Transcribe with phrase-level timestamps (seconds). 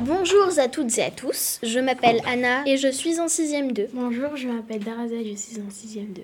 [0.00, 3.88] Bonjour à toutes et à tous, je m'appelle Anna et je suis en 6ème 2.
[3.92, 6.22] Bonjour, je m'appelle Daraza, je suis en 6ème 2.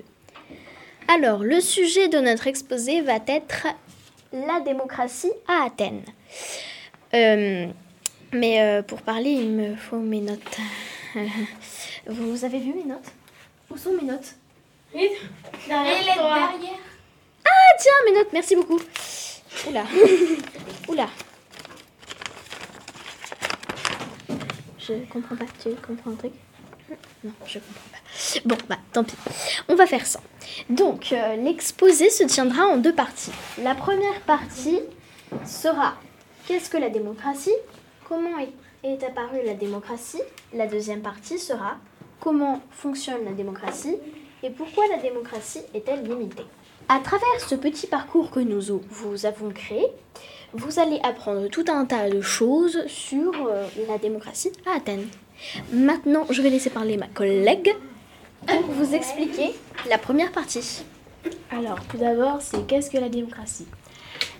[1.08, 3.66] Alors, le sujet de notre exposé va être
[4.32, 6.04] la démocratie à Athènes.
[7.12, 7.66] Euh,
[8.32, 10.56] mais euh, pour parler, il me faut mes notes.
[12.06, 13.12] Vous avez vu mes notes?
[13.70, 14.36] Où sont mes notes?
[14.94, 15.10] Oui,
[15.68, 16.50] derrière toi.
[17.44, 18.80] Ah tiens, mes notes, merci beaucoup.
[19.68, 19.84] Oula.
[20.88, 21.08] Oula.
[24.86, 25.44] Je comprends pas.
[25.62, 26.32] Tu comprends un truc
[27.24, 28.40] Non, je comprends pas.
[28.44, 29.16] Bon, bah tant pis.
[29.68, 30.20] On va faire ça.
[30.70, 33.32] Donc, euh, l'exposé se tiendra en deux parties.
[33.62, 34.80] La première partie
[35.44, 35.94] sera
[36.46, 37.54] qu'est-ce que la démocratie
[38.08, 38.52] Comment est,
[38.84, 41.76] est apparue la démocratie La deuxième partie sera
[42.20, 43.96] comment fonctionne la démocratie
[44.42, 46.46] et pourquoi la démocratie est-elle limitée
[46.88, 49.86] à travers ce petit parcours que nous vous avons créé,
[50.52, 55.06] vous allez apprendre tout un tas de choses sur euh, la démocratie à Athènes.
[55.72, 57.74] Maintenant, je vais laisser parler ma collègue
[58.46, 59.50] pour vous expliquer
[59.88, 60.84] la première partie.
[61.50, 63.66] Alors, tout d'abord, c'est qu'est-ce que la démocratie?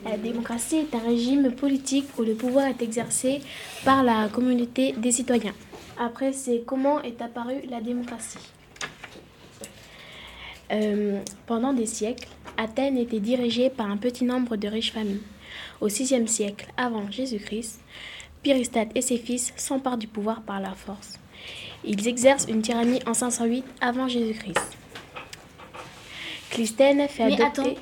[0.04, 3.40] La démocratie est un régime politique où le pouvoir est exercé
[3.84, 5.54] par la communauté des citoyens.
[5.98, 8.38] Après, c'est comment est apparue la démocratie?
[10.72, 15.22] Euh, pendant des siècles, Athènes était dirigée par un petit nombre de riches familles.
[15.80, 17.80] Au VIe siècle avant Jésus-Christ,
[18.42, 21.18] Pyristade et ses fils s'emparent du pouvoir par la force.
[21.84, 24.76] Ils exercent une tyrannie en 508 avant Jésus-Christ.
[26.50, 27.60] Clisthène fait Mais adopter...
[27.60, 27.74] attends,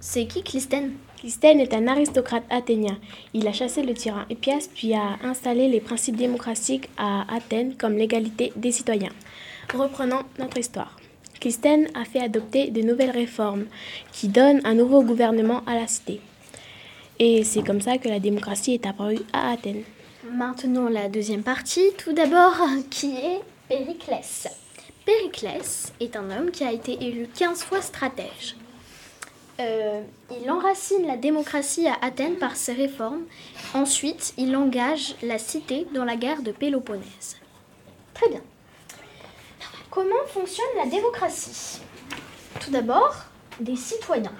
[0.00, 2.98] c'est qui Clisthène Clisthène est un aristocrate athénien.
[3.32, 7.94] Il a chassé le tyran Hippias puis a installé les principes démocratiques à Athènes comme
[7.94, 9.12] l'égalité des citoyens.
[9.74, 10.96] Reprenons notre histoire.
[11.40, 13.66] Clisthène a fait adopter de nouvelles réformes
[14.12, 16.20] qui donnent un nouveau gouvernement à la cité.
[17.18, 19.84] Et c'est comme ça que la démocratie est apparue à Athènes.
[20.30, 22.56] Maintenant, la deuxième partie, tout d'abord,
[22.90, 24.48] qui est Périclès?
[25.04, 28.56] Périclès est un homme qui a été élu 15 fois stratège.
[29.58, 30.02] Euh,
[30.42, 33.22] il enracine la démocratie à Athènes par ses réformes.
[33.72, 37.36] Ensuite, il engage la cité dans la guerre de Péloponnèse.
[38.12, 38.42] Très bien.
[39.96, 41.80] Comment fonctionne la démocratie?
[42.60, 43.14] Tout d'abord,
[43.60, 44.34] des citoyens,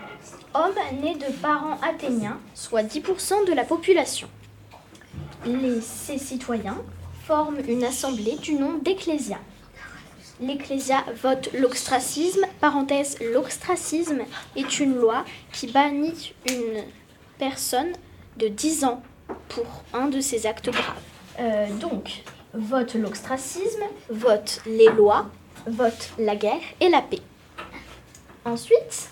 [0.52, 4.28] hommes nés de parents athéniens, soit 10% de la population.
[5.80, 6.76] Ces citoyens
[7.24, 9.38] forment une assemblée du nom d'ecclésia.
[10.42, 12.44] L'ecclésia vote l'ostracisme.
[12.60, 14.24] Parenthèse, l'ostracisme
[14.56, 15.24] est une loi
[15.54, 16.84] qui bannit une
[17.38, 17.94] personne
[18.36, 19.02] de 10 ans
[19.48, 19.64] pour
[19.94, 21.00] un de ses actes graves.
[21.40, 25.30] Euh, donc, vote l'ostracisme, vote les lois,
[25.66, 27.20] vote la guerre et la paix.
[28.44, 29.08] Ensuite,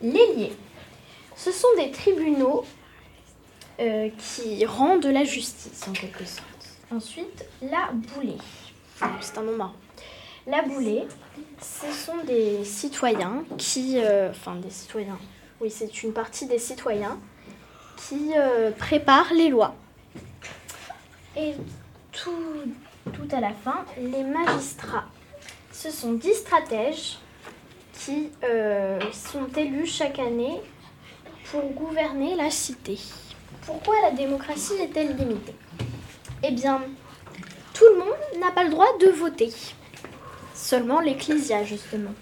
[0.00, 0.52] les liés.
[1.36, 2.64] Ce sont des tribunaux
[3.80, 6.44] euh, qui rendent la justice en quelque sorte.
[6.92, 8.38] Ensuite, la boulée.
[9.20, 9.74] C'est un nom marrant.
[10.46, 11.04] La boulée,
[11.60, 13.98] ce sont des citoyens qui...
[13.98, 15.18] euh, enfin, des citoyens.
[15.60, 17.18] Oui, c'est une partie des citoyens
[17.96, 19.74] qui euh, préparent les lois.
[21.36, 21.54] Et
[22.12, 25.04] tout à la fin, les magistrats.
[25.82, 27.16] Ce sont dix stratèges
[27.94, 30.60] qui euh, sont élus chaque année
[31.50, 32.98] pour gouverner la cité.
[33.64, 35.54] Pourquoi la démocratie est-elle limitée?
[36.42, 36.82] Eh bien,
[37.72, 39.50] tout le monde n'a pas le droit de voter.
[40.54, 42.12] Seulement l'Ecclésia, justement.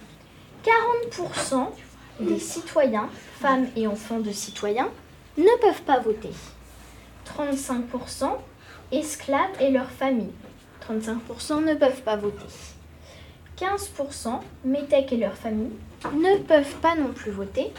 [1.10, 1.66] 40%
[2.20, 3.10] des citoyens,
[3.40, 4.90] femmes et enfants de citoyens,
[5.36, 6.30] ne peuvent pas voter.
[7.36, 8.36] 35%
[8.92, 10.34] esclaves et leurs familles.
[10.88, 12.46] 35% ne peuvent pas voter.
[13.60, 15.72] 15% métèques et leurs familles
[16.14, 17.72] ne peuvent pas non plus voter.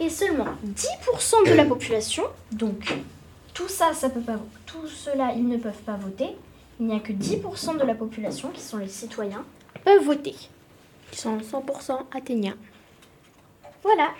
[0.00, 2.94] Et seulement 10% de la population, donc
[3.52, 6.30] tout ça, ça peut pas, tout cela, ils ne peuvent pas voter.
[6.80, 9.44] Il n'y a que 10% de la population, qui sont les citoyens,
[9.84, 10.34] peuvent voter.
[11.12, 12.56] Ils sont 100% athéniens.
[13.84, 14.10] Voilà.